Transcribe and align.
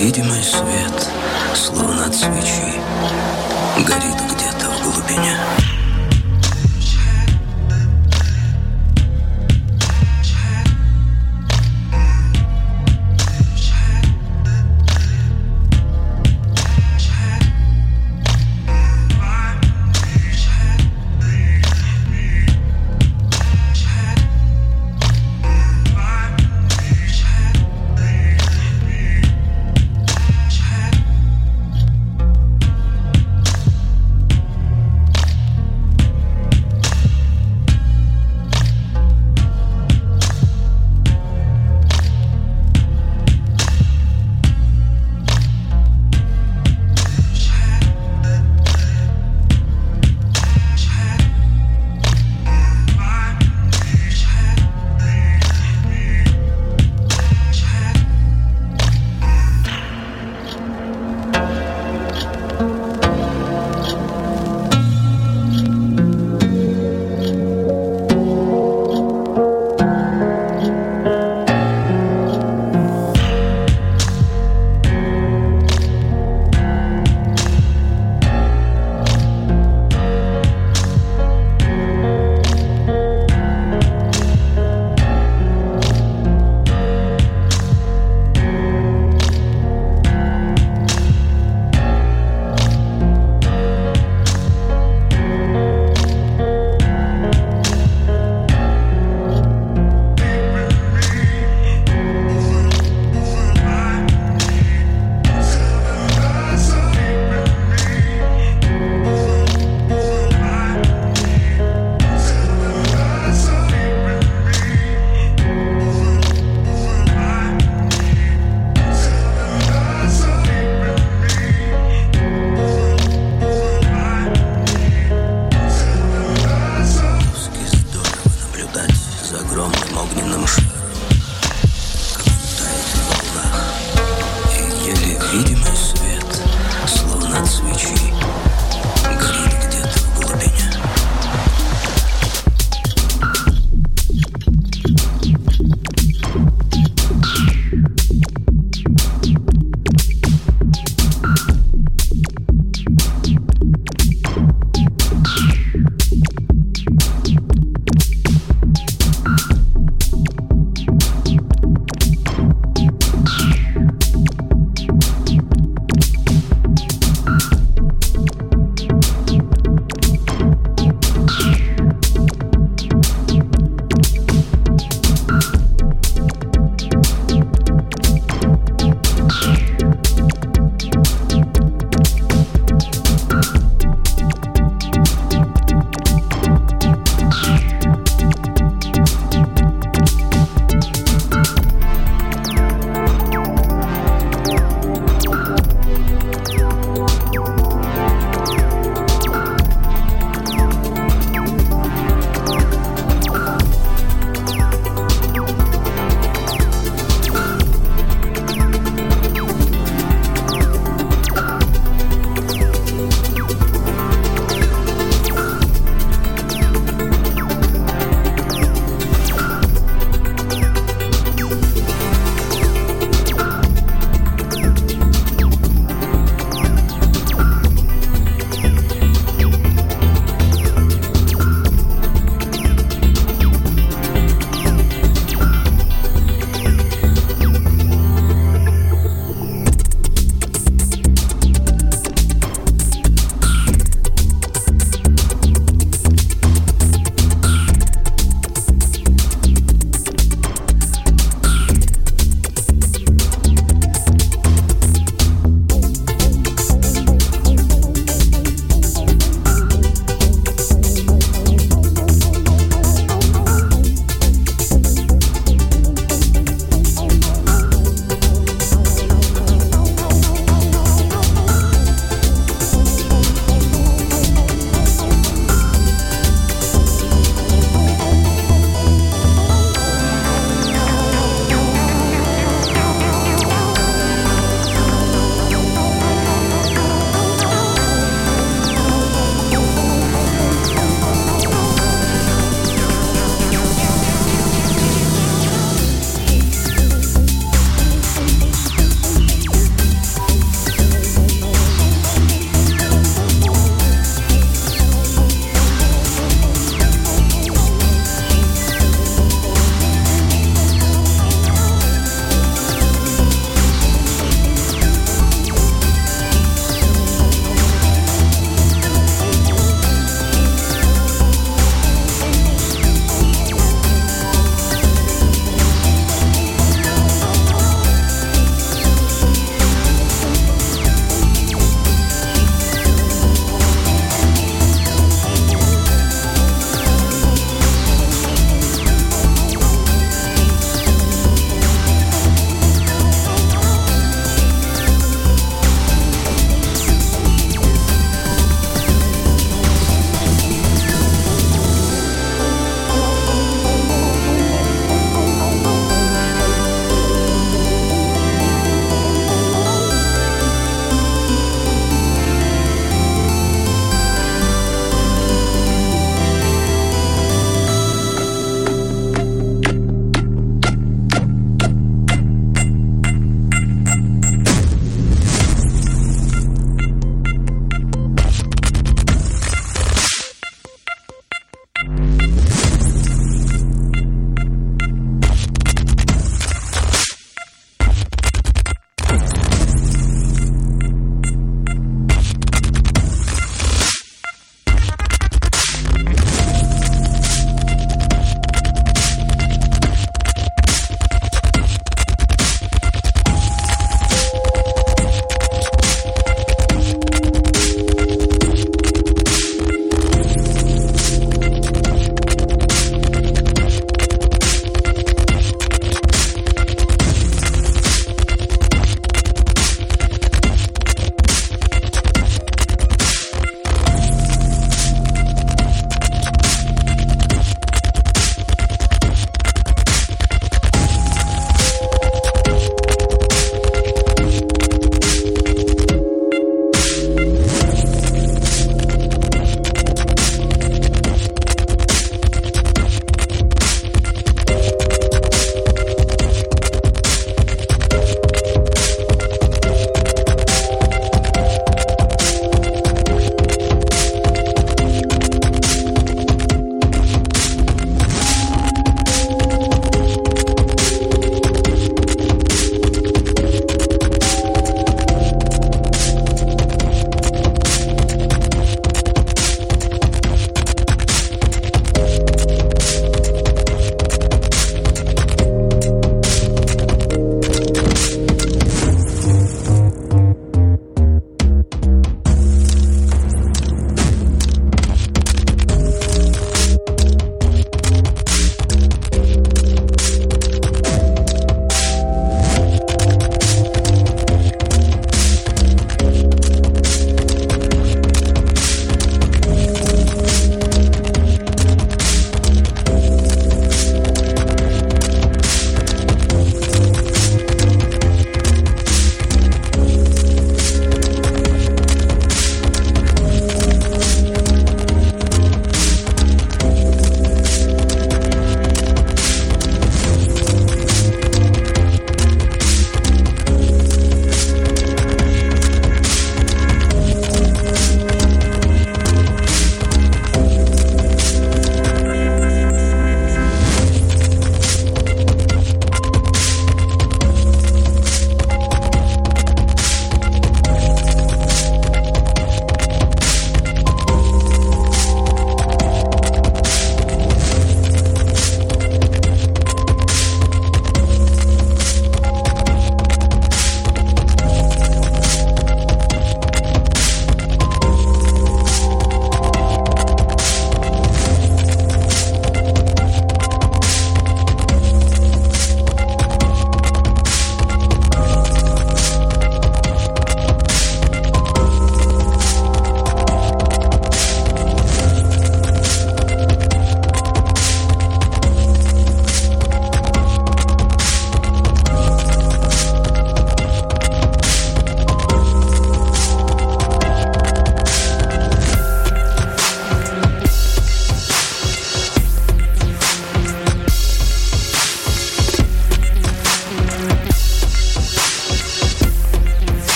и 0.00 0.04
еле 0.04 0.06
видимый 0.06 0.42
свет, 0.42 1.08
словно 1.54 2.06
от 2.06 2.14
свечи, 2.14 2.80
горит 3.86 4.16
где-то 4.30 4.70
в 4.70 4.82
глубине. 4.82 5.36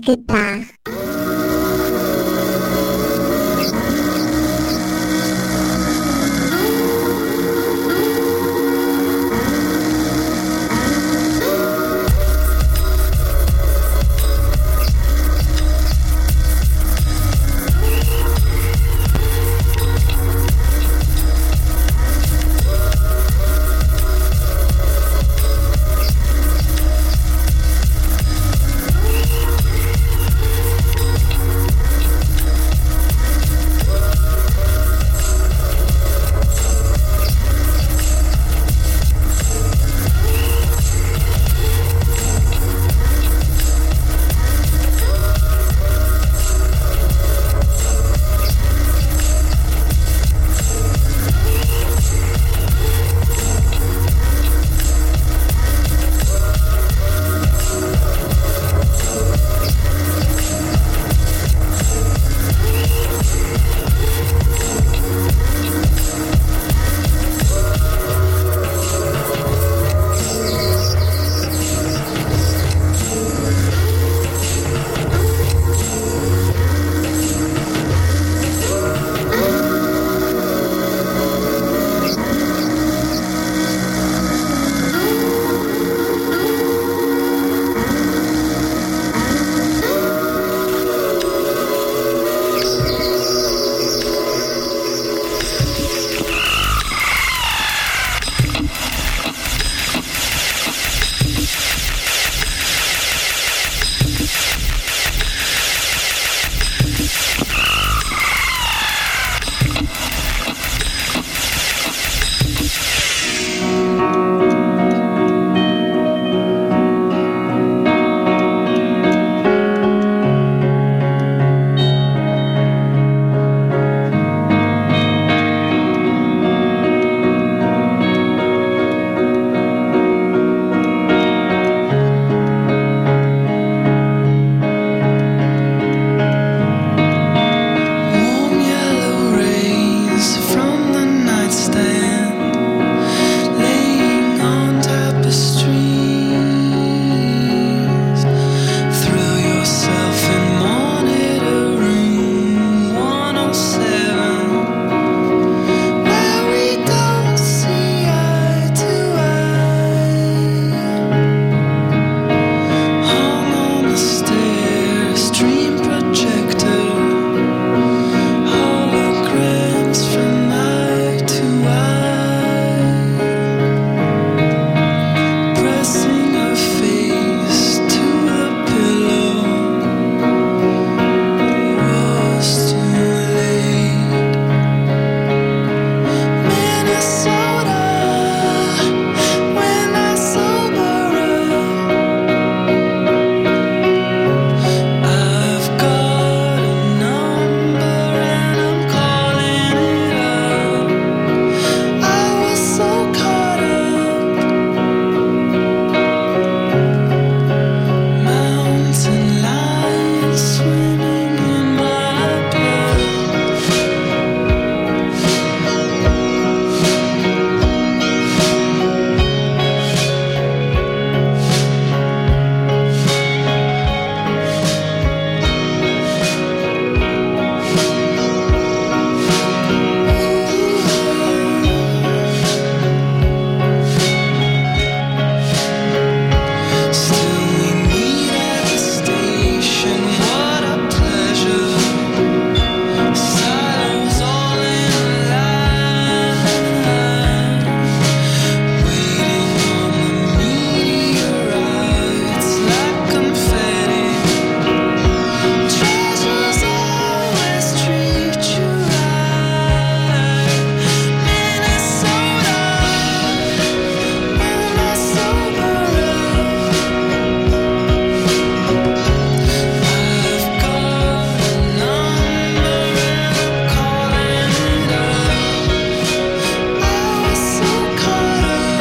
Goodbye. 0.00 0.41